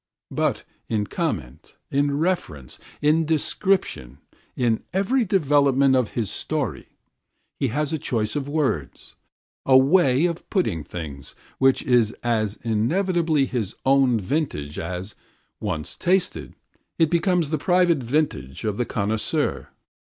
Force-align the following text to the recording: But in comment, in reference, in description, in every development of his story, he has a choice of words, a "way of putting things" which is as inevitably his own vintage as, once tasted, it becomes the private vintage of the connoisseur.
But 0.31 0.63
in 0.89 1.05
comment, 1.05 1.75
in 1.91 2.17
reference, 2.17 2.79
in 3.03 3.23
description, 3.23 4.17
in 4.55 4.81
every 4.91 5.25
development 5.25 5.93
of 5.95 6.13
his 6.17 6.31
story, 6.31 6.87
he 7.59 7.67
has 7.67 7.93
a 7.93 7.99
choice 7.99 8.35
of 8.35 8.49
words, 8.49 9.13
a 9.63 9.77
"way 9.77 10.25
of 10.25 10.49
putting 10.49 10.83
things" 10.83 11.35
which 11.59 11.83
is 11.83 12.15
as 12.23 12.55
inevitably 12.63 13.45
his 13.45 13.75
own 13.85 14.19
vintage 14.19 14.79
as, 14.79 15.13
once 15.59 15.95
tasted, 15.95 16.55
it 16.97 17.11
becomes 17.11 17.51
the 17.51 17.59
private 17.59 17.99
vintage 17.99 18.65
of 18.65 18.77
the 18.77 18.85
connoisseur. 18.85 19.67